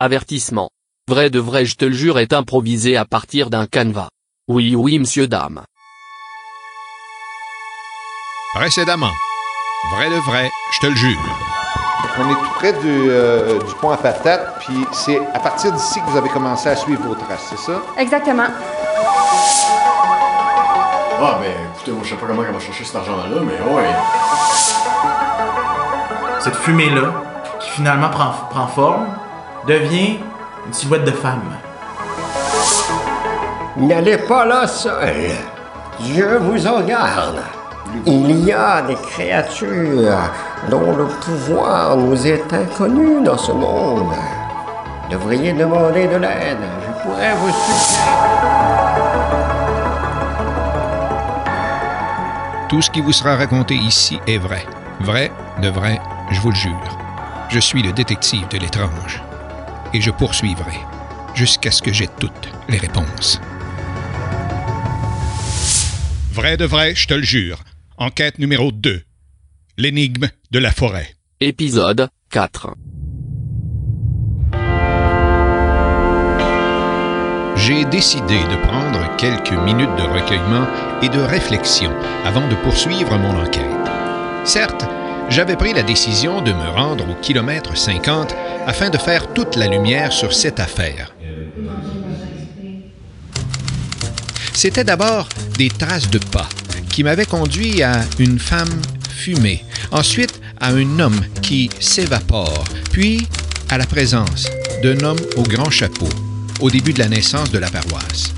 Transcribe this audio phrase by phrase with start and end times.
[0.00, 0.70] Avertissement.
[1.08, 4.10] Vrai de vrai je te le jure est improvisé à partir d'un canevas.
[4.46, 5.64] Oui oui monsieur dame.
[8.54, 9.10] Précédemment.
[9.96, 11.18] Vrai de vrai, je te le jure.
[12.16, 16.00] On est tout près du, euh, du pont à patates, puis c'est à partir d'ici
[16.00, 17.82] que vous avez commencé à suivre vos traces, c'est ça?
[17.96, 18.46] Exactement.
[21.20, 23.90] Ah, ben, écoutez, moi, je sais pas comment elle va chercher cet argent-là, mais ouais.
[26.40, 27.12] Cette fumée-là,
[27.58, 29.08] qui finalement prend, prend forme,
[29.68, 30.18] devient
[30.66, 31.54] une silhouette de femme.
[33.76, 35.30] N'allez pas là seul.
[36.00, 37.40] Dieu vous en garde.
[38.06, 40.18] Il y a des créatures
[40.70, 44.14] dont le pouvoir nous est inconnu dans ce monde.
[45.10, 46.58] Devriez demander de l'aide.
[46.86, 47.98] Je pourrais vous supplier.
[52.68, 54.64] Tout ce qui vous sera raconté ici est vrai.
[55.00, 55.30] Vrai,
[55.62, 56.98] de vrai, je vous le jure.
[57.48, 59.22] Je suis le détective de l'étrange.
[59.94, 60.78] Et je poursuivrai
[61.34, 63.40] jusqu'à ce que j'aie toutes les réponses.
[66.32, 67.62] Vrai de vrai, je te le jure.
[67.96, 69.02] Enquête numéro 2.
[69.76, 71.14] L'énigme de la forêt.
[71.40, 72.74] Épisode 4.
[77.56, 80.66] J'ai décidé de prendre quelques minutes de recueillement
[81.02, 81.90] et de réflexion
[82.24, 83.64] avant de poursuivre mon enquête.
[84.44, 84.86] Certes,
[85.28, 88.34] j'avais pris la décision de me rendre au kilomètre 50
[88.66, 91.14] afin de faire toute la lumière sur cette affaire.
[94.52, 96.48] C'était d'abord des traces de pas
[96.90, 103.26] qui m'avaient conduit à une femme fumée, ensuite à un homme qui s'évapore, puis
[103.68, 104.48] à la présence
[104.82, 106.08] d'un homme au grand chapeau
[106.60, 108.32] au début de la naissance de la paroisse.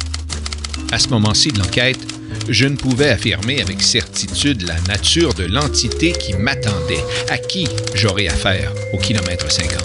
[0.92, 6.12] À ce moment-ci de l'enquête, je ne pouvais affirmer avec certitude la nature de l'entité
[6.12, 9.78] qui m'attendait, à qui j'aurais affaire au kilomètre 50.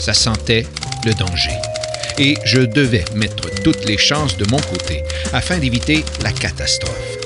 [0.00, 0.66] Ça sentait
[1.04, 1.56] le danger.
[2.18, 5.02] Et je devais mettre toutes les chances de mon côté
[5.32, 7.19] afin d'éviter la catastrophe.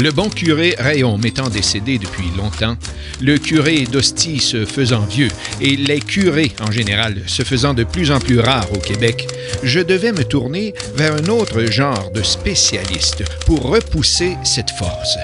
[0.00, 2.74] Le bon curé Rayon m'étant décédé depuis longtemps,
[3.20, 5.28] le curé d'Hostie se faisant vieux
[5.60, 9.28] et les curés en général se faisant de plus en plus rares au Québec,
[9.62, 15.18] je devais me tourner vers un autre genre de spécialiste pour repousser cette force.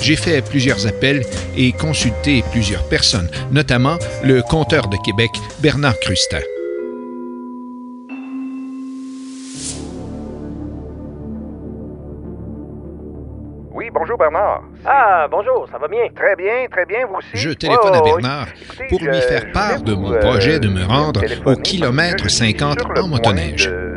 [0.00, 1.24] J'ai fait plusieurs appels
[1.56, 5.30] et consulté plusieurs personnes, notamment le compteur de Québec
[5.60, 6.51] Bernard Crustin.
[13.92, 14.62] Bonjour Bernard.
[14.86, 16.02] Ah, bonjour, ça va bien?
[16.14, 17.36] Très bien, très bien, vous aussi?
[17.36, 18.12] Je téléphone Oh, à oui.
[18.12, 21.54] Bernard Écoutez, pour je- lui faire part de mon euh, projet de me rendre au
[21.56, 23.68] kilomètre que je suis 50 sur le en motoneige.
[23.68, 23.92] De,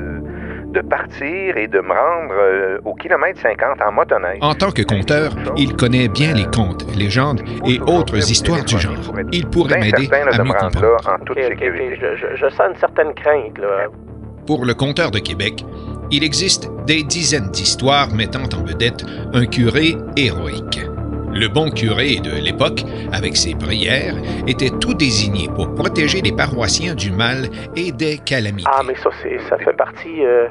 [0.71, 4.39] de partir et de me rendre euh, au kilomètre 50 en motoneige.
[4.41, 9.13] En tant que conteur, il connaît bien les contes, légendes et autres histoires du genre.
[9.31, 10.81] Il pourrait m'aider à mieux comprendre.
[10.81, 11.97] là en toute sécurité.
[12.01, 13.87] je- je sens une certaine crainte, là.
[14.45, 15.65] Pour le conteur de Québec,
[16.11, 20.81] il existe des dizaines d'histoires mettant en vedette un curé héroïque.
[21.33, 24.13] Le bon curé de l'époque, avec ses prières,
[24.45, 28.69] était tout désigné pour protéger les paroissiens du mal et des calamités.
[28.71, 29.09] Ah, mais ça,
[29.49, 30.23] ça fait partie.
[30.23, 30.47] euh,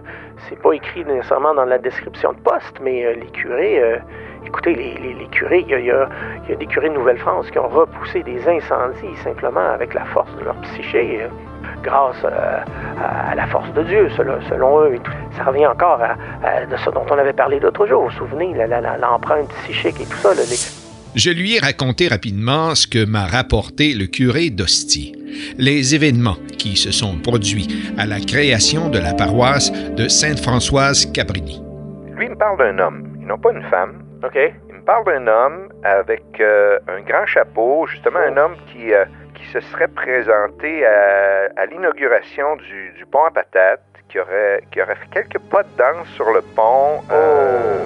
[0.49, 3.81] c'est pas écrit nécessairement dans la description de poste, mais euh, les curés.
[3.81, 3.99] euh,
[4.45, 6.09] écoutez, les, curés, il y a
[6.59, 10.57] des curés de Nouvelle-France qui ont repoussé des incendies simplement avec la force de leur
[10.63, 11.21] psyché.
[11.83, 12.59] Grâce euh,
[13.01, 14.95] à, à la force de Dieu, selon, selon eux.
[14.95, 15.13] Et tout.
[15.37, 16.17] Ça revient encore à,
[16.47, 18.03] à de ce dont on avait parlé l'autre jour.
[18.05, 18.55] Vous vous souvenez,
[19.01, 20.31] l'empreinte psychique et tout ça.
[20.35, 20.57] là, les-
[21.21, 25.13] Je lui ai raconté rapidement ce que m'a rapporté le curé d'Hostie,
[25.59, 31.63] les événements qui se sont produits à la création de la paroisse de Sainte-Françoise-Cabrini.
[32.17, 34.03] Lui, il me parle d'un homme, et non pas une femme.
[34.25, 34.39] OK?
[34.69, 39.05] Il me parle d'un homme avec euh, un grand chapeau, justement un homme qui, euh,
[39.35, 44.81] qui se serait présenté à, à l'inauguration du, du pont à patates, qui aurait, qui
[44.81, 47.03] aurait fait quelques pas de danse sur le pont.
[47.11, 47.85] euh,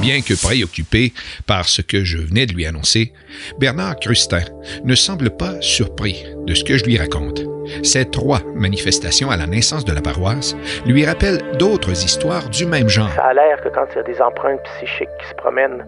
[0.00, 1.12] Bien que préoccupé
[1.46, 3.12] par ce que je venais de lui annoncer,
[3.58, 4.40] Bernard Crustin
[4.84, 7.40] ne semble pas surpris de ce que je lui raconte.
[7.82, 10.56] Ces trois manifestations à la naissance de la paroisse
[10.86, 13.10] lui rappellent d'autres histoires du même genre.
[13.14, 15.84] Ça a l'air que quand il y a des empreintes psychiques qui se promènent,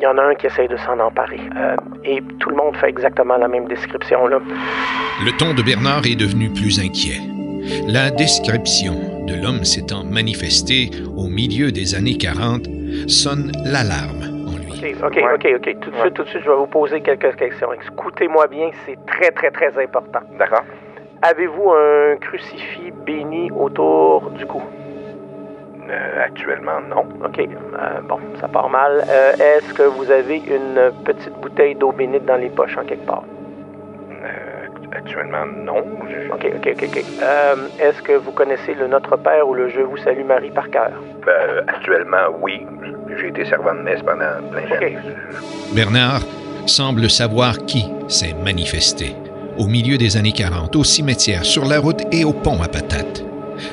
[0.00, 1.40] il y en a un qui essaye de s'en emparer.
[1.56, 4.26] Euh, et tout le monde fait exactement la même description.
[4.28, 4.40] Là.
[5.24, 7.20] Le ton de Bernard est devenu plus inquiet.
[7.86, 8.94] La description
[9.26, 12.62] de l'homme s'étant manifesté au milieu des années 40
[13.08, 14.94] sonne l'alarme en lui.
[15.02, 15.80] OK, OK, OK, OK.
[15.80, 17.68] Tout de suite, tout de suite, je vais vous poser quelques questions.
[17.74, 20.20] Écoutez-moi bien, c'est très, très, très important.
[20.38, 20.64] D'accord.
[21.20, 24.62] Avez-vous un crucifix béni autour du cou?
[25.90, 27.00] Euh, actuellement, non.
[27.24, 27.38] OK.
[27.40, 29.04] euh, bon, ça part mal.
[29.08, 33.06] Euh, Est-ce que vous avez une petite bouteille d'eau bénite dans les poches en quelque
[33.06, 33.24] part?
[34.22, 34.66] Euh,
[34.96, 35.82] actuellement, non.
[36.08, 37.04] Je- OK, OK, OK.
[37.22, 40.70] Euh, Est-ce que vous connaissez le Notre Père ou le Je vous salue Marie par
[40.70, 40.92] cœur?
[41.66, 42.66] Actuellement, oui.
[43.18, 44.98] J'ai été servant de messe pendant plein d'années.
[45.74, 46.20] Bernard
[46.66, 49.16] semble savoir qui s'est manifesté
[49.58, 53.24] au milieu des années 40 au cimetière, sur la route et au pont à patates.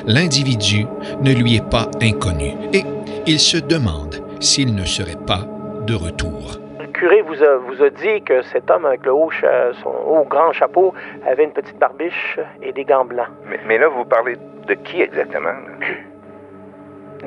[0.06, 0.86] L'individu
[1.20, 2.84] ne lui est pas inconnu et
[3.26, 5.40] il se demande s'il ne serait pas
[5.86, 6.58] de retour.
[6.80, 9.90] Le curé vous a, vous a dit que cet homme avec le haut, cha- son
[9.90, 10.94] haut grand chapeau
[11.26, 13.28] avait une petite barbiche et des gants blancs.
[13.48, 14.36] Mais, mais là, vous parlez
[14.66, 15.54] de qui exactement?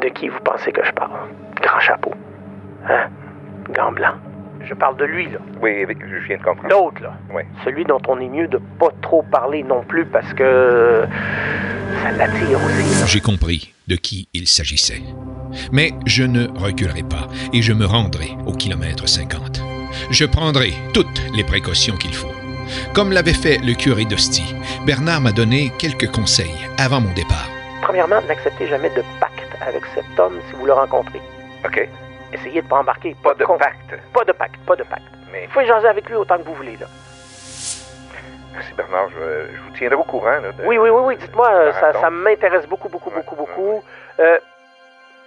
[0.01, 1.11] De qui vous pensez que je parle?
[1.61, 2.11] Grand chapeau.
[2.89, 3.07] Hein?
[3.71, 4.15] Gants blancs.
[4.65, 5.39] Je parle de lui, là.
[5.61, 6.69] Oui, je viens de comprendre.
[6.69, 7.13] L'autre, là.
[7.33, 7.43] Oui.
[7.63, 11.03] Celui dont on est mieux de pas trop parler non plus parce que
[12.03, 12.99] ça l'attire aussi.
[12.99, 13.05] là.
[13.05, 15.01] J'ai compris de qui il s'agissait.
[15.71, 19.61] Mais je ne reculerai pas et je me rendrai au kilomètre 50.
[20.09, 22.31] Je prendrai toutes les précautions qu'il faut.
[22.93, 24.55] Comme l'avait fait le curé d'Hostie,
[24.85, 27.49] Bernard m'a donné quelques conseils avant mon départ.
[27.81, 31.19] Premièrement, n'acceptez jamais de pacte avec cet homme si vous le rencontrez.
[31.65, 31.89] OK.
[32.33, 33.15] Essayez de pas embarquer.
[33.23, 33.93] Pas de con- pacte.
[34.13, 35.03] Pas de pacte, pas de pacte.
[35.31, 36.87] Mais Vous pouvez jaser avec lui autant que vous voulez, là.
[38.53, 40.25] merci Bernard, je, je vous tiendrai au courant.
[40.31, 41.17] là, de- Oui, oui, oui, oui.
[41.17, 43.83] Dites-moi, ça, m'intéresse beaucoup, beaucoup, Ouais, beaucoup, ouais, beaucoup.
[44.19, 44.37] Euh,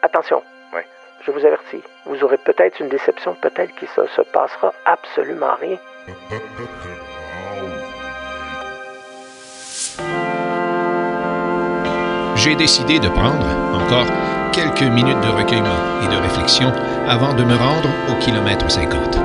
[0.02, 0.42] attention.
[0.74, 0.80] Oui.
[1.26, 1.82] Je vous avertis.
[2.06, 5.78] Vous aurez peut-être une déception, peut-être qu'il ne se passera absolument rien.
[12.36, 14.06] J'ai décidé de prendre encore
[14.54, 16.72] quelques minutes de recueillement et de réflexion
[17.08, 19.18] avant de me rendre au kilomètre 50.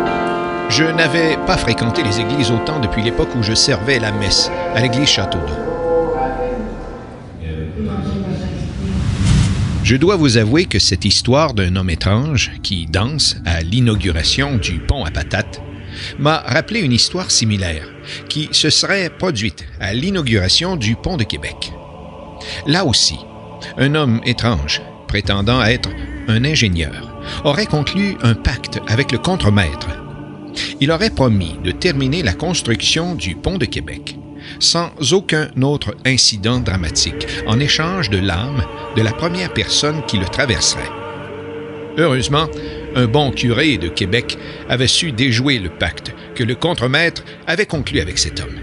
[0.69, 4.81] Je n'avais pas fréquenté les églises autant depuis l'époque où je servais la messe à
[4.81, 5.69] l'église Château d'Eau.
[9.83, 14.79] Je dois vous avouer que cette histoire d'un homme étrange qui danse à l'inauguration du
[14.79, 15.61] pont à patates
[16.17, 17.87] m'a rappelé une histoire similaire
[18.29, 21.71] qui se serait produite à l'inauguration du pont de Québec.
[22.65, 23.17] Là aussi,
[23.77, 25.89] un homme étrange, prétendant être
[26.29, 29.89] un ingénieur, aurait conclu un pacte avec le contremaître.
[30.79, 34.15] Il aurait promis de terminer la construction du pont de Québec
[34.59, 38.63] sans aucun autre incident dramatique, en échange de l'âme
[38.95, 40.89] de la première personne qui le traverserait.
[41.97, 42.47] Heureusement,
[42.95, 44.37] un bon curé de Québec
[44.69, 48.59] avait su déjouer le pacte que le contremaître avait conclu avec cet homme.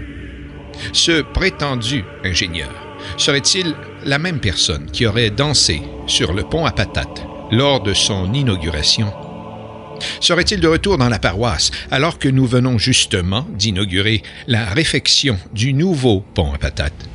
[0.93, 2.71] Ce prétendu ingénieur
[3.17, 3.75] serait-il
[4.07, 9.13] la même personne qui aurait dansé sur le pont à patates lors de son inauguration?
[10.21, 15.73] Serait-il de retour dans la paroisse alors que nous venons justement d'inaugurer la réfection du
[15.73, 17.09] nouveau pont à patates?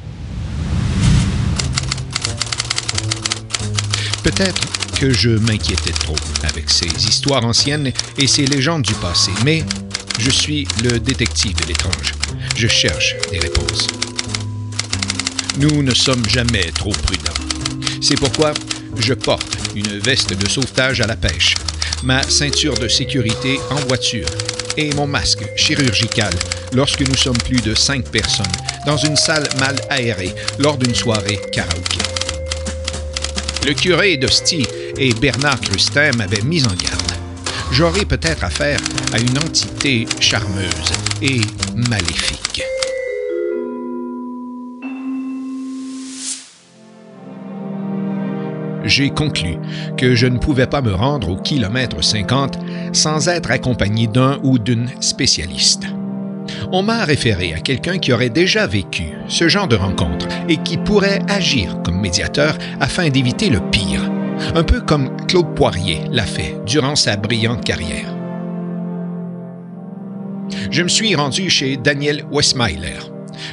[4.22, 4.60] Peut-être
[5.00, 9.64] que je m'inquiétais trop avec ces histoires anciennes et ces légendes du passé, mais
[10.18, 12.12] je suis le détective de l'étrange.
[12.54, 13.88] Je cherche des réponses.
[15.58, 17.32] Nous ne sommes jamais trop prudents.
[18.00, 18.54] C'est pourquoi
[18.98, 21.54] je porte une veste de sauvetage à la pêche,
[22.02, 24.26] ma ceinture de sécurité en voiture
[24.76, 26.32] et mon masque chirurgical
[26.72, 28.46] lorsque nous sommes plus de cinq personnes
[28.86, 31.98] dans une salle mal aérée lors d'une soirée karaoké.
[33.66, 34.66] Le curé d'Hostie
[34.96, 37.12] et Bernard Crustin m'avaient mis en garde.
[37.70, 38.80] J'aurais peut-être affaire
[39.12, 41.40] à une entité charmeuse et
[41.74, 42.62] maléfique.
[48.84, 49.56] J'ai conclu
[49.96, 52.58] que je ne pouvais pas me rendre au kilomètre 50
[52.92, 55.84] sans être accompagné d'un ou d'une spécialiste.
[56.72, 60.76] On m'a référé à quelqu'un qui aurait déjà vécu ce genre de rencontre et qui
[60.76, 64.10] pourrait agir comme médiateur afin d'éviter le pire,
[64.54, 68.16] un peu comme Claude Poirier l'a fait durant sa brillante carrière.
[70.70, 72.98] Je me suis rendu chez Daniel Westmeiler.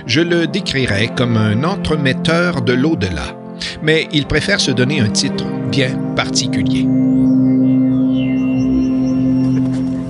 [0.05, 3.35] Je le décrirais comme un entremetteur de l'au-delà,
[3.81, 6.85] mais il préfère se donner un titre bien particulier.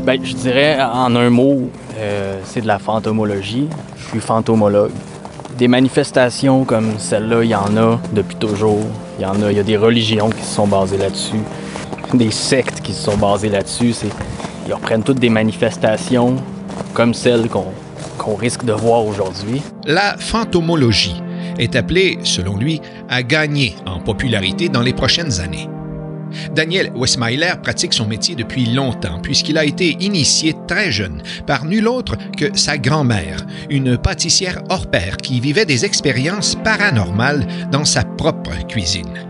[0.06, 3.68] Ben, je dirais en un mot, euh, c'est de la fantomologie.
[3.98, 4.92] Je suis fantomologue.
[5.58, 8.82] Des manifestations comme celle-là, il y en a depuis toujours.
[9.20, 11.42] Il y en a, il y a des religions qui se sont basées là-dessus,
[12.14, 13.94] des sectes qui se sont basées là-dessus.
[14.68, 16.38] Ils reprennent toutes des manifestations
[16.94, 17.66] comme celles qu'on,
[18.18, 19.62] qu'on risque de voir aujourd'hui.
[19.86, 21.22] La fantomologie
[21.60, 25.70] est appelée, selon lui, à gagner en popularité dans les prochaines années.
[26.54, 31.88] Daniel Westmeiler pratique son métier depuis longtemps puisqu'il a été initié très jeune par nul
[31.88, 38.04] autre que sa grand-mère, une pâtissière hors pair qui vivait des expériences paranormales dans sa
[38.04, 39.26] propre cuisine.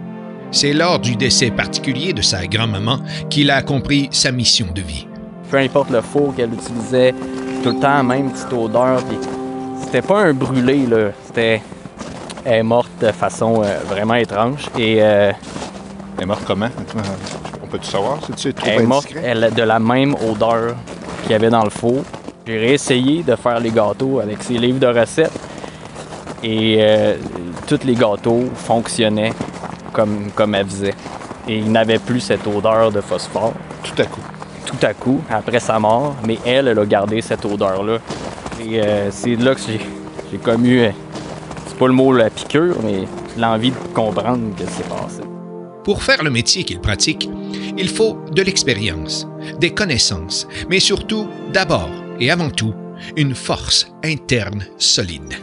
[0.51, 5.07] C'est lors du décès particulier de sa grand-maman qu'il a compris sa mission de vie.
[5.50, 7.13] Peu importe le four qu'elle utilisait,
[7.63, 9.03] tout le temps, même petite odeur,
[9.81, 10.86] c'était pas un brûlé.
[11.25, 11.62] C'était.
[12.46, 14.67] Elle est morte de façon euh, vraiment étrange.
[14.77, 15.31] Et euh,
[16.17, 16.69] Elle est morte comment?
[17.63, 18.17] On peut-tu savoir?
[18.25, 20.75] C'est-tu trop elle est morte elle, de la même odeur
[21.24, 22.03] qu'il y avait dans le four.
[22.48, 25.38] J'ai réessayé de faire les gâteaux avec ses livres de recettes.
[26.41, 27.15] Et euh,
[27.67, 29.34] tous les gâteaux fonctionnaient
[29.91, 30.96] comme, comme elle faisait.
[31.48, 33.53] Et ils n'avaient plus cette odeur de phosphore.
[33.84, 34.22] Tout à coup.
[34.65, 36.15] Tout à coup, après sa mort.
[36.25, 37.98] Mais elle, elle a gardé cette odeur-là.
[38.62, 39.79] Et euh, c'est là que j'ai,
[40.31, 40.38] j'ai
[41.79, 43.07] pas le mot la piqûre, mais
[43.38, 45.21] l'envie de comprendre ce qui s'est passé.
[45.83, 47.29] Pour faire le métier qu'il pratique,
[47.77, 49.25] il faut de l'expérience,
[49.59, 52.74] des connaissances, mais surtout, d'abord et avant tout,
[53.15, 55.33] une force interne solide.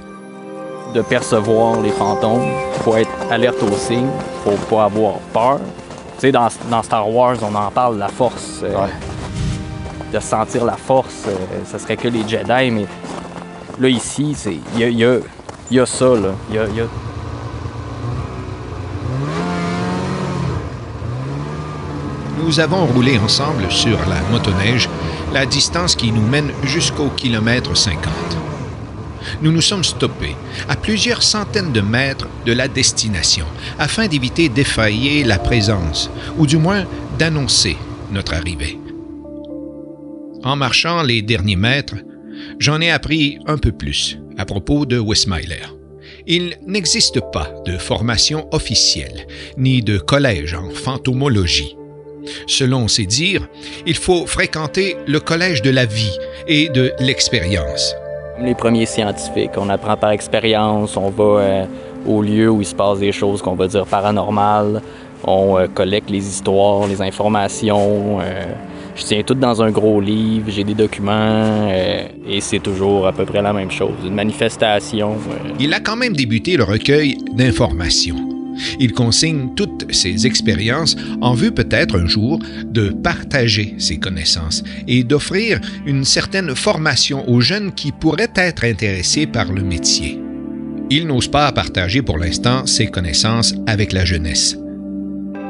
[0.94, 2.48] de percevoir les fantômes.
[2.84, 4.08] faut être alerte aux signes.
[4.44, 5.58] faut pas avoir peur.
[6.14, 8.60] Tu sais, dans, dans Star Wars, on en parle, la force.
[8.62, 8.86] euh,
[10.12, 11.32] De sentir la force, euh,
[11.70, 12.86] ce serait que les Jedi, mais
[13.80, 15.18] là, ici, c'est il y a, il y a-
[15.70, 16.34] il y a ça, là.
[16.52, 16.88] Y a-
[22.38, 24.88] Nous avons roulé ensemble sur la motoneige,
[25.32, 28.12] la distance qui nous mène jusqu'au kilomètre 50.
[29.42, 30.36] Nous nous sommes stoppés
[30.68, 33.46] à plusieurs centaines de mètres de la destination
[33.78, 36.84] afin d'éviter d'effrayer la présence, ou du moins
[37.18, 37.76] d'annoncer
[38.12, 38.78] notre arrivée.
[40.44, 41.96] En marchant les derniers mètres,
[42.60, 45.66] j'en ai appris un peu plus à propos de Westmyler.
[46.26, 49.26] Il n'existe pas de formation officielle,
[49.56, 51.76] ni de collège en fantomologie.
[52.46, 53.48] Selon ses dires,
[53.86, 57.94] il faut fréquenter le collège de la vie et de l'expérience.
[58.40, 61.64] Les premiers scientifiques, on apprend par expérience, on va euh,
[62.06, 64.82] au lieu où il se passe des choses qu'on va dire paranormales,
[65.24, 68.20] on euh, collecte les histoires, les informations.
[68.20, 68.44] euh,
[68.96, 73.12] je tiens tout dans un gros livre, j'ai des documents euh, et c'est toujours à
[73.12, 73.94] peu près la même chose.
[74.04, 75.12] Une manifestation.
[75.12, 78.16] euh, Il a quand même débuté le recueil d'informations.
[78.80, 85.04] Il consigne toutes ses expériences en vue peut-être un jour de partager ses connaissances et
[85.04, 90.18] d'offrir une certaine formation aux jeunes qui pourraient être intéressés par le métier.
[90.88, 94.56] Il n'ose pas partager pour l'instant ses connaissances avec la jeunesse.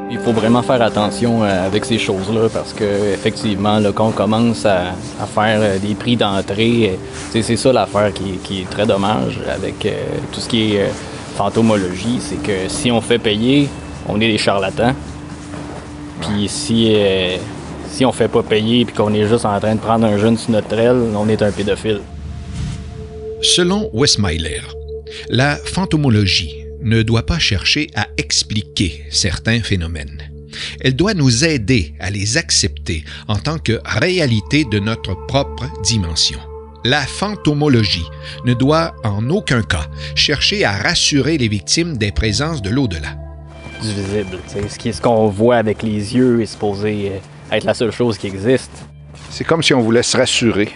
[0.09, 4.11] Il faut vraiment faire attention euh, avec ces choses-là parce que effectivement, là, quand on
[4.11, 8.69] commence à, à faire euh, des prix d'entrée, euh, c'est ça l'affaire qui, qui est
[8.69, 9.91] très dommage avec euh,
[10.31, 10.87] tout ce qui est euh,
[11.35, 13.67] fantomologie, c'est que si on fait payer,
[14.07, 14.93] on est des charlatans.
[16.21, 17.35] Puis si euh,
[17.89, 20.37] si on fait pas payer puis qu'on est juste en train de prendre un jeune
[20.37, 21.99] sur notre aile, on est un pédophile.
[23.41, 24.61] Selon Westmyler,
[25.29, 30.31] la fantomologie ne doit pas chercher à expliquer certains phénomènes.
[30.81, 36.39] Elle doit nous aider à les accepter en tant que réalité de notre propre dimension.
[36.83, 38.07] La fantomologie
[38.45, 43.17] ne doit en aucun cas chercher à rassurer les victimes des présences de l'au-delà.
[43.81, 48.17] Du visible, ce qu'on voit avec les yeux est supposé euh, être la seule chose
[48.17, 48.71] qui existe.
[49.29, 50.69] C'est comme si on voulait se rassurer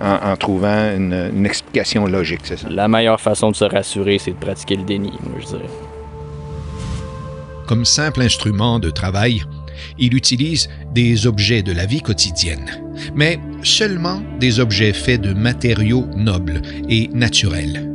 [0.00, 2.68] en, en trouvant une, une explication logique, c'est ça?
[2.68, 5.70] La meilleure façon de se rassurer, c'est de pratiquer le déni, moi je dirais.
[7.66, 9.42] Comme simple instrument de travail,
[9.98, 12.82] il utilise des objets de la vie quotidienne,
[13.14, 17.90] mais seulement des objets faits de matériaux nobles et naturels.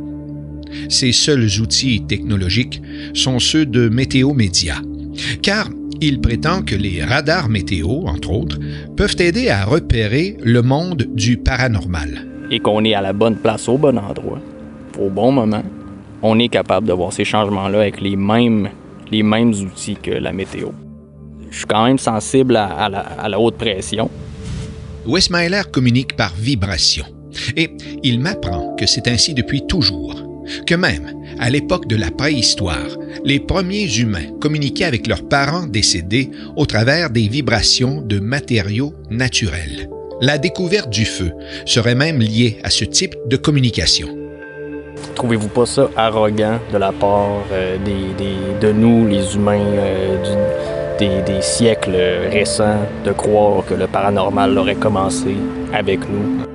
[0.88, 2.82] Ses seuls outils technologiques
[3.14, 4.76] sont ceux de Météo Média,
[5.42, 5.68] car
[6.00, 8.58] il prétend que les radars météo, entre autres,
[8.96, 12.26] peuvent aider à repérer le monde du paranormal.
[12.50, 14.40] Et qu'on est à la bonne place au bon endroit,
[14.98, 15.62] au bon moment,
[16.22, 18.68] on est capable de voir ces changements-là avec les mêmes,
[19.10, 20.68] les mêmes outils que la météo.
[21.50, 24.10] Je suis quand même sensible à, à la, à la haute pression.
[25.06, 27.04] Westmyler communique par vibration.
[27.56, 27.70] Et
[28.02, 30.14] il m'apprend que c'est ainsi depuis toujours,
[30.66, 32.86] que même à l'époque de la préhistoire,
[33.24, 39.88] les premiers humains communiquaient avec leurs parents décédés au travers des vibrations de matériaux naturels.
[40.20, 41.32] La découverte du feu
[41.66, 44.08] serait même liée à ce type de communication.
[45.16, 50.16] Trouvez-vous pas ça arrogant de la part euh, des, des- de nous, les humains, euh,
[50.98, 51.96] des siècles
[52.30, 55.34] récents, de croire que le paranormal aurait commencé
[55.72, 56.53] avec nous?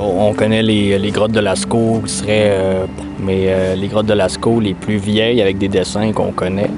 [0.00, 2.86] On on connaît les, grottes de Lascaux qui seraient, euh,
[3.18, 6.70] mais euh, les grottes de Lascaux les plus vieilles avec des dessins qu'on connaît,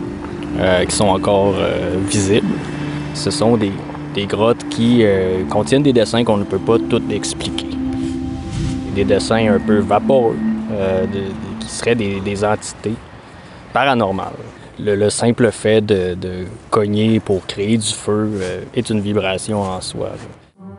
[0.59, 1.55] euh, qui sont encore
[2.09, 2.55] visibles,
[3.15, 3.73] ce sont des,
[4.27, 5.03] grottes qui
[5.49, 7.67] contiennent des dessins qu'on ne peut pas tout expliquer.
[8.95, 10.37] Des dessins un peu vaporeux,
[11.61, 12.95] qui seraient des, entités
[13.73, 14.33] paranormales.
[14.79, 18.31] Le, le simple fait de, cogner pour créer du feu
[18.75, 20.11] est une vibration en soi.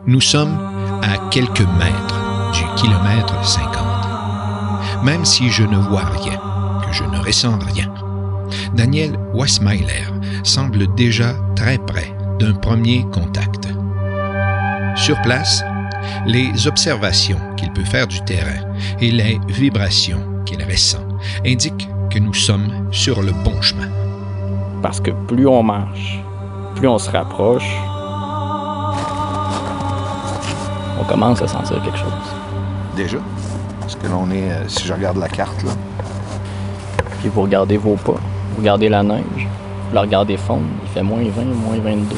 [0.06, 0.58] Nous sommes
[1.02, 2.21] à quelques mètres
[2.52, 5.04] du kilomètre 50.
[5.04, 6.38] même si je ne vois rien,
[6.86, 7.92] que je ne ressens rien.
[8.74, 10.04] Daniel Weissmeiler
[10.44, 13.68] semble déjà très près d'un premier contact.
[14.96, 15.64] Sur place,
[16.26, 18.60] les observations qu'il peut faire du terrain
[19.00, 21.06] et les vibrations qu'il ressent
[21.46, 23.88] indiquent que nous sommes sur le bon chemin.
[24.82, 26.20] Parce que plus on marche,
[26.74, 27.70] plus on se rapproche,
[31.00, 32.41] on commence à sentir quelque chose.
[32.96, 33.18] Déjà?
[33.80, 35.70] Parce que là, on est, euh, si je regarde la carte, là,
[37.20, 39.22] Puis vous regardez vos pas, vous regardez la neige,
[39.88, 42.16] vous la regardez fondre, il fait moins 20, moins 22.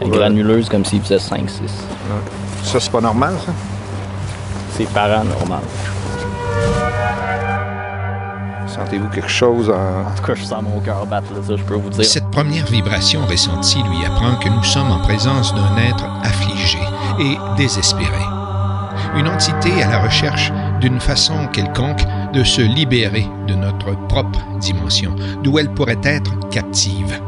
[0.00, 0.16] Elle est Ouais.
[0.16, 1.70] granuleuse comme s'il faisait 5-6.
[2.62, 3.52] ça, c'est pas normal, ça?
[4.76, 5.60] C'est paranormal.
[8.66, 9.72] Sentez-vous quelque chose en...
[10.10, 12.04] En tout cas, je sens mon cœur battre, là, ça, je peux vous dire.
[12.04, 16.78] Cette première vibration ressentie lui apprend que nous sommes en présence d'un être affligé
[17.20, 18.08] et désespéré.
[19.16, 22.02] Une entité à la recherche d'une façon quelconque
[22.32, 27.20] de se libérer de notre propre dimension, d'où elle pourrait être captive.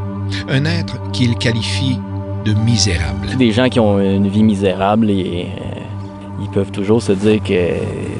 [0.48, 2.00] Un être qu'il qualifie
[2.44, 3.36] de misérable.
[3.36, 5.80] Des gens qui ont une vie misérable et euh,
[6.42, 7.74] ils peuvent toujours se dire que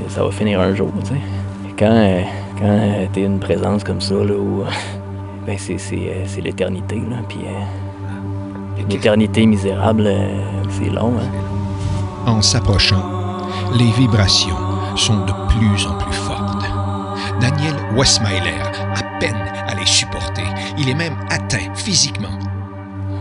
[0.08, 1.14] ça va finir un jour, tu
[1.78, 2.22] Quand, euh,
[2.58, 4.66] quand euh, t'es une présence comme ça, là, où, euh,
[5.46, 10.10] ben c'est, c'est, l'éternité, là, puis euh, une éternité misérable,
[10.70, 12.30] c'est long, hein.
[12.30, 13.13] En s'approchant,
[13.74, 14.56] les vibrations
[14.96, 16.64] sont de plus en plus fortes.
[17.40, 18.54] Daniel Westmeiler
[18.94, 20.44] a peine à les supporter.
[20.78, 22.28] Il est même atteint physiquement.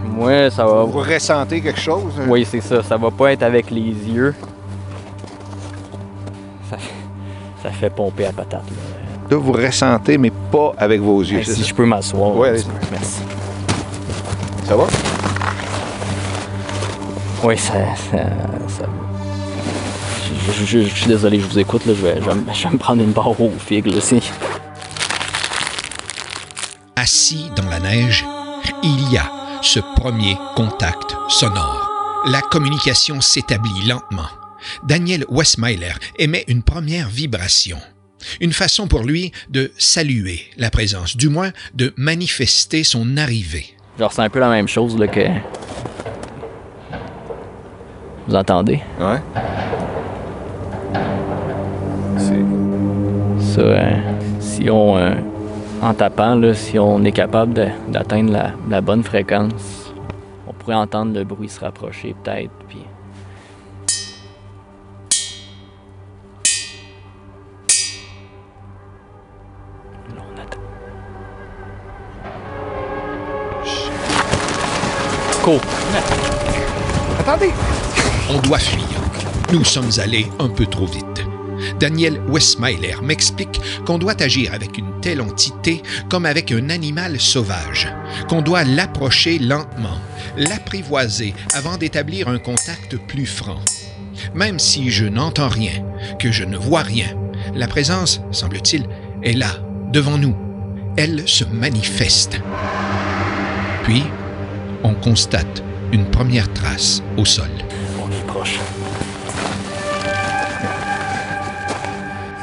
[0.06, 0.84] Moi, ça va...
[0.84, 2.14] Vous ressentez quelque chose?
[2.20, 2.26] hein?
[2.28, 4.36] Oui, c'est ça, ça va pas être avec les yeux.
[6.70, 6.78] Ça,
[7.64, 9.32] ça fait pomper à patate, là.
[9.32, 11.44] Là, vous ressentez, mais pas avec vos yeux.
[11.44, 11.68] Si ça?
[11.68, 12.34] je peux m'asseoir.
[12.34, 12.40] Peu,
[12.92, 13.22] merci.
[14.66, 14.84] Ça va?
[17.44, 18.18] Oui, ça, ça,
[18.68, 19.03] ça va.
[20.46, 22.54] Je, je- je- je suis désolé, je vous écoute, là, je, vais, je, vais, me-
[22.54, 24.20] je vais me prendre une barre au figue, là, si.
[26.96, 28.26] Assis dans la neige,
[28.84, 29.32] il y a
[29.62, 31.90] ce premier contact sonore.
[32.28, 34.28] La communication s'établit lentement.
[34.84, 37.78] Daniel Westmeiler émet une première vibration.
[38.40, 43.76] Une façon pour lui de saluer la présence, du moins de manifester son arrivée.
[44.00, 45.20] Je ressens un peu la même chose, là, que...
[48.28, 48.80] Vous entendez?
[49.00, 49.20] Ouais.
[53.40, 53.92] Ça, euh,
[54.40, 54.98] si on...
[54.98, 55.14] euh,
[55.82, 57.54] en tapant, si on est capable
[57.90, 59.92] d'atteindre la, la bonne fréquence,
[60.48, 62.86] on pourrait entendre le bruit se rapprocher, peut-être, puis...
[70.16, 70.60] Là, on attend.
[75.44, 75.60] Cool.
[77.20, 77.52] Attendez!
[78.34, 78.86] On doit fuir.
[79.52, 81.13] Nous sommes allés un peu trop vite.
[81.84, 87.94] Daniel Westmeiler m'explique qu'on doit agir avec une telle entité comme avec un animal sauvage,
[88.30, 90.00] qu'on doit l'approcher lentement,
[90.38, 93.60] l'apprivoiser avant d'établir un contact plus franc.
[94.34, 95.84] Même si je n'entends rien,
[96.20, 97.18] que je ne vois rien,
[97.54, 98.88] la présence, semble-t-il,
[99.22, 99.52] est là,
[99.92, 100.38] devant nous.
[100.96, 102.40] Elle se manifeste.
[103.84, 104.04] Puis,
[104.86, 107.50] on constate une première trace au sol.
[108.02, 108.58] On est proche.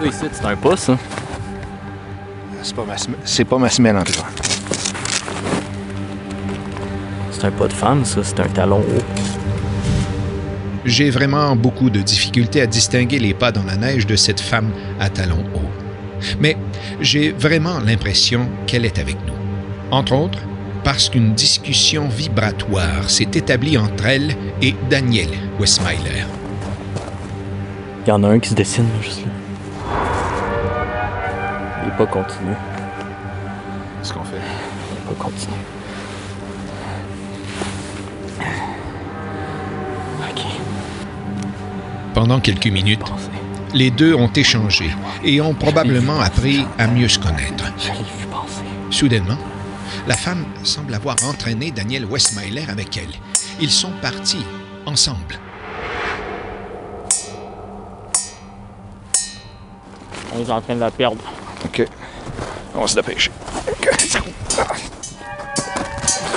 [0.00, 0.98] Ça ici, c'est un pouce, hein?
[2.62, 2.84] C'est pas
[3.58, 4.26] ma, pas semelle, en tout cas.
[7.30, 9.20] C'est un pas de femme, ça, c'est un talon haut.
[10.86, 14.70] J'ai vraiment beaucoup de difficultés à distinguer les pas dans la neige de cette femme
[14.98, 15.70] à talons hauts.
[16.40, 16.56] Mais
[17.02, 19.34] j'ai vraiment l'impression qu'elle est avec nous.
[19.90, 20.38] Entre autres,
[20.82, 26.24] parce qu'une discussion vibratoire s'est établie entre elle et Daniel Westmeiler.
[28.06, 29.39] Il y en a un qui se dessine, là, juste là.
[31.90, 32.54] Est pas continu.
[33.98, 34.36] Qu'est-ce qu'on fait?
[34.36, 35.54] Il est pas continu.
[40.20, 40.42] Ok,
[42.14, 43.02] Pendant quelques minutes,
[43.74, 44.90] les deux ont échangé
[45.24, 47.64] et ont probablement appris à mieux se connaître.
[48.90, 49.38] Soudainement,
[50.06, 53.14] la femme semble avoir entraîné Daniel Westmeiler avec elle.
[53.60, 54.44] Ils sont partis
[54.86, 55.40] ensemble.
[60.32, 61.22] On est en train de la perdre.
[61.64, 61.86] OK.
[62.74, 63.30] On va se dépêcher.
[63.68, 63.90] OK.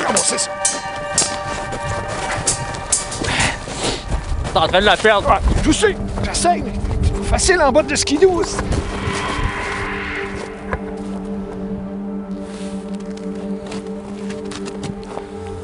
[0.05, 0.51] Ramassez ça?
[4.51, 5.29] T'es en train de la perdre.
[5.31, 8.43] Ah, je sais, j'essaie, mais c'est facile en bas de skidoo.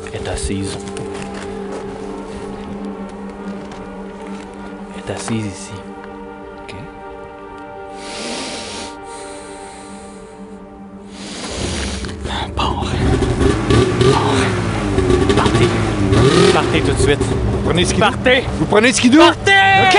[0.08, 0.78] Elle est assise.
[4.96, 5.89] Elle est assise ici.
[16.80, 17.20] Partez tout de suite.
[17.66, 18.44] Prenez ce Partez.
[18.58, 19.20] Vous prenez ce skidoo?
[19.20, 19.52] Partez!
[19.84, 19.98] OK!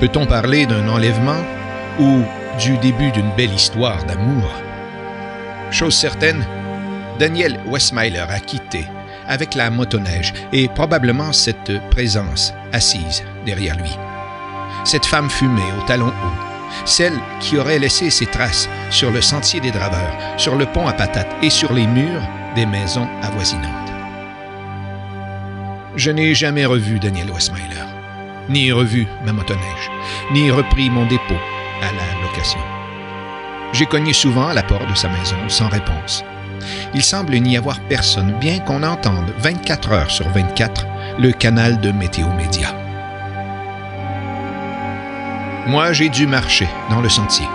[0.00, 1.40] Peut-on parler d'un enlèvement
[1.98, 2.22] ou
[2.60, 4.50] du début d'une belle histoire d'amour?
[5.70, 6.44] Chose certaine,
[7.18, 8.84] Daniel Westmeiler a quitté
[9.26, 13.96] avec la motoneige et probablement cette présence assise derrière lui.
[14.84, 16.47] Cette femme fumée aux talons hauts,
[16.84, 20.92] celle qui aurait laissé ses traces sur le sentier des draveurs, sur le pont à
[20.92, 22.22] patates et sur les murs
[22.54, 23.92] des maisons avoisinantes.
[25.96, 27.86] Je n'ai jamais revu Daniel Westmeiler,
[28.48, 29.90] ni revu ma motoneige,
[30.32, 31.40] ni repris mon dépôt
[31.82, 32.60] à la location.
[33.72, 36.24] J'ai cogné souvent à la porte de sa maison sans réponse.
[36.94, 40.86] Il semble n'y avoir personne, bien qu'on entende 24 heures sur 24
[41.18, 42.77] le canal de Météo Média.
[45.68, 47.46] Moi, j'ai dû marcher dans le sentier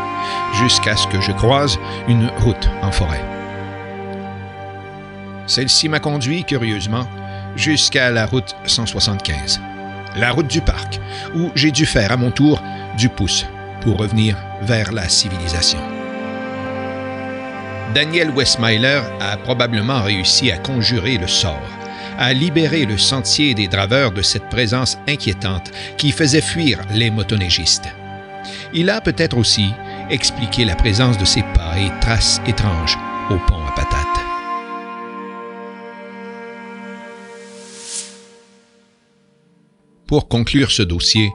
[0.61, 3.23] jusqu'à ce que je croise une route en forêt.
[5.47, 7.07] Celle-ci m'a conduit, curieusement,
[7.55, 9.59] jusqu'à la route 175,
[10.15, 10.99] la route du parc,
[11.33, 12.61] où j'ai dû faire à mon tour
[12.99, 13.47] du pouce
[13.81, 15.79] pour revenir vers la civilisation.
[17.95, 21.67] Daniel Westmeiler a probablement réussi à conjurer le sort,
[22.19, 27.89] à libérer le sentier des draveurs de cette présence inquiétante qui faisait fuir les motoneigistes.
[28.73, 29.67] Il a peut-être aussi
[30.09, 32.97] expliqué la présence de ces pas et traces étranges
[33.29, 34.23] au pont à patates.
[40.07, 41.31] Pour conclure ce dossier,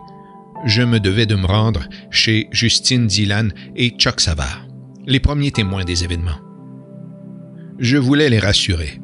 [0.64, 4.66] je me devais de me rendre chez Justine Dylan et Chuck Savard,
[5.07, 6.40] les premiers témoins des événements.
[7.79, 9.01] Je voulais les rassurer,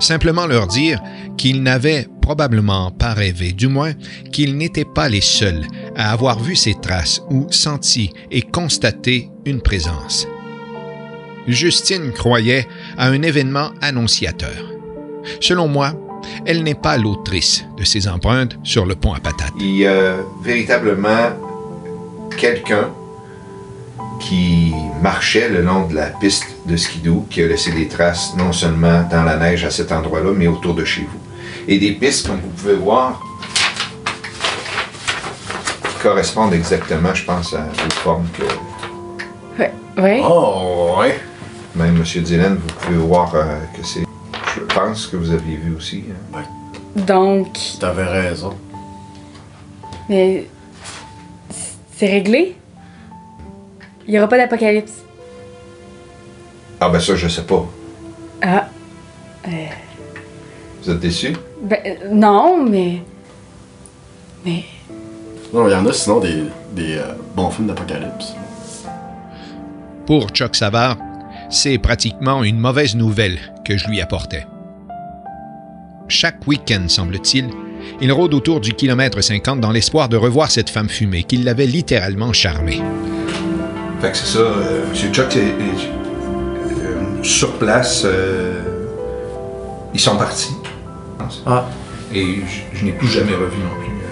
[0.00, 1.00] simplement leur dire
[1.36, 3.92] qu'ils n'avaient probablement pas rêvé, du moins
[4.32, 9.60] qu'ils n'étaient pas les seuls à avoir vu ces traces ou senti et constaté une
[9.60, 10.26] présence.
[11.46, 14.56] Justine croyait à un événement annonciateur.
[15.40, 15.92] Selon moi,
[16.46, 19.52] elle n'est pas l'autrice de ces empreintes sur le pont à patates.
[19.60, 21.28] Il y a véritablement
[22.38, 22.88] quelqu'un
[24.18, 28.52] qui marchait le long de la piste de skidoo, qui a laissé des traces non
[28.52, 31.23] seulement dans la neige à cet endroit-là, mais autour de chez vous.
[31.66, 33.20] Et des pistes, comme vous pouvez voir,
[35.88, 38.42] qui correspondent exactement, je pense, à aux formes que
[39.96, 40.20] Oui.
[40.28, 41.20] Oh, ouais.
[41.76, 42.22] Même M.
[42.22, 44.04] Dylan, vous pouvez voir euh, que c'est.
[44.54, 46.04] Je pense que vous aviez vu aussi.
[46.34, 46.42] hein.
[46.96, 48.54] Donc, T'avais raison.
[50.08, 50.46] mais
[51.96, 52.56] c'est réglé?
[54.06, 54.92] Il n'y aura pas d'apocalypse?
[56.80, 57.64] Ah, ben ça, je sais pas.
[58.42, 58.68] Ah.
[59.48, 59.50] Euh,
[60.82, 61.34] Vous êtes déçu?
[61.64, 63.02] Ben, euh, non, mais.
[64.44, 64.64] Mais.
[65.52, 68.34] Non, il y en a sinon des, des euh, bons films d'apocalypse.
[70.06, 70.96] Pour Chuck Savard,
[71.50, 74.46] c'est pratiquement une mauvaise nouvelle que je lui apportais.
[76.08, 77.48] Chaque week-end, semble-t-il,
[78.00, 81.66] il rôde autour du kilomètre 50 dans l'espoir de revoir cette femme fumée qui l'avait
[81.66, 82.82] littéralement charmé.
[84.00, 85.12] Fait que c'est ça, euh, M.
[85.12, 88.02] Chuck est, est- euh, sur place.
[88.04, 88.60] euh,
[89.94, 90.52] ils sont partis.
[91.46, 91.64] Ah.
[92.12, 93.88] Et je, je n'ai plus jamais revu non plus.
[93.92, 94.06] euh,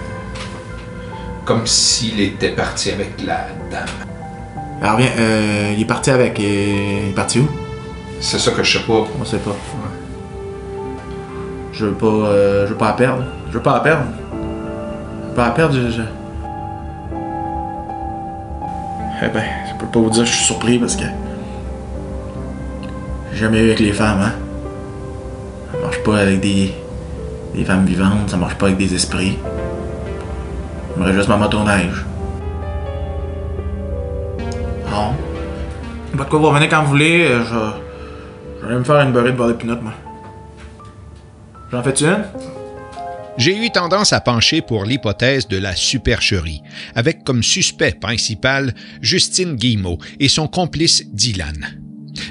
[1.45, 3.85] comme s'il était parti avec la dame.
[4.81, 6.39] Alors bien, euh, il est parti avec.
[6.39, 7.47] il est parti où?
[8.19, 9.03] C'est ça que je sais pas.
[9.19, 9.55] On sait pas.
[11.71, 12.05] Je veux pas.
[12.07, 13.23] euh, je veux pas la perdre.
[13.49, 14.03] Je veux pas la perdre.
[14.33, 15.89] Je veux pas la perdre, je.
[15.89, 16.01] je-
[19.25, 21.03] Eh ben, je peux pas vous dire que je suis surpris parce que.
[23.31, 24.33] J'ai jamais eu avec les femmes, hein.
[25.71, 26.73] Ça marche pas avec des.
[27.55, 29.37] Des femmes vivantes, ça marche pas avec des esprits.
[30.95, 32.05] J'aimerais juste ma motoneige.
[36.17, 38.67] Pas de quoi vous revenez quand vous voulez, euh, je.
[38.67, 39.93] Vais me faire une beurrée de beurre de pinot, moi.
[41.71, 42.23] J'en fais-tu une?
[43.37, 46.61] J'ai eu tendance à pencher pour l'hypothèse de la supercherie,
[46.93, 51.79] avec comme suspect principal Justine Guillemot et son complice Dylan.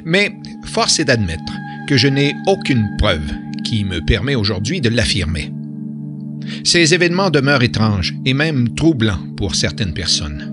[0.05, 0.33] Mais
[0.67, 1.53] force est d'admettre
[1.89, 3.29] que je n'ai aucune preuve
[3.73, 5.51] qui me permet aujourd'hui de l'affirmer.
[6.63, 10.53] Ces événements demeurent étranges et même troublants pour certaines personnes.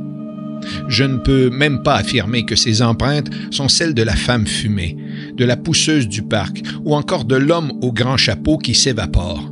[0.88, 4.96] Je ne peux même pas affirmer que ces empreintes sont celles de la femme fumée,
[5.36, 9.52] de la pousseuse du parc ou encore de l'homme au grand chapeau qui s'évapore.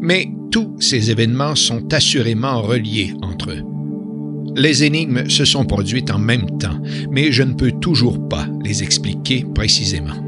[0.00, 3.62] Mais tous ces événements sont assurément reliés entre eux.
[4.56, 6.80] Les énigmes se sont produites en même temps,
[7.10, 10.25] mais je ne peux toujours pas les expliquer précisément.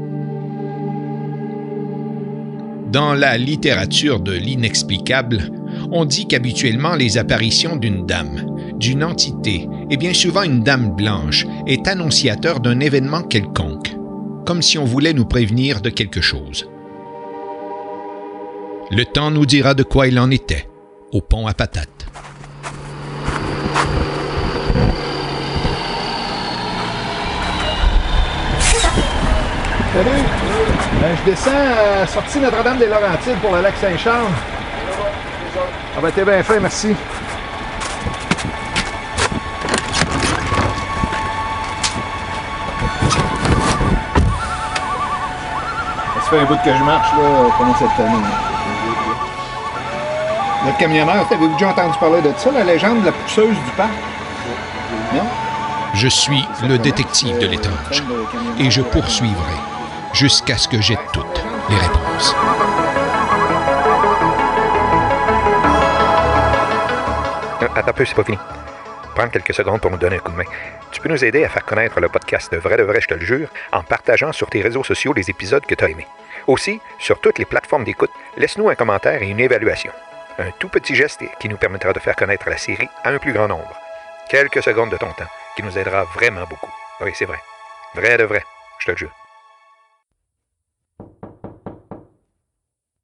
[2.91, 5.51] Dans la littérature de l'inexplicable,
[5.91, 11.45] on dit qu'habituellement les apparitions d'une dame, d'une entité, et bien souvent une dame blanche,
[11.67, 13.95] est annonciateur d'un événement quelconque,
[14.43, 16.67] comme si on voulait nous prévenir de quelque chose.
[18.89, 20.67] Le temps nous dira de quoi il en était,
[21.11, 22.07] au pont à patates.
[31.01, 31.51] Ben, je descends
[32.03, 34.27] à sortie Notre-Dame des Laurentides pour le lac Saint-Charles.
[35.95, 36.93] Ah ben t'es bien fait, merci.
[46.15, 48.23] Ça fait un bout que je marche là, pendant cette année.
[50.65, 53.89] Notre camionneur, avez-vous déjà entendu parler de ça, la légende de la pousseuse du parc?
[55.13, 55.23] Non?
[55.93, 58.03] Je suis le détective de l'étrange
[58.59, 59.55] et je poursuivrai
[60.19, 62.35] jusqu'à ce que j'ai toutes les réponses.
[67.61, 68.37] Attends un peu, c'est pas fini.
[69.15, 70.43] Prendre quelques secondes pour nous donner un coup de main.
[70.91, 73.13] Tu peux nous aider à faire connaître le podcast de Vrai de Vrai, je te
[73.13, 76.07] le jure, en partageant sur tes réseaux sociaux les épisodes que tu as aimés.
[76.47, 79.93] Aussi, sur toutes les plateformes d'écoute, laisse-nous un commentaire et une évaluation.
[80.37, 83.31] Un tout petit geste qui nous permettra de faire connaître la série à un plus
[83.31, 83.79] grand nombre.
[84.29, 86.73] Quelques secondes de ton temps qui nous aidera vraiment beaucoup.
[86.99, 87.39] Oui, c'est vrai.
[87.95, 88.43] Vrai de vrai,
[88.79, 89.18] je te le jure.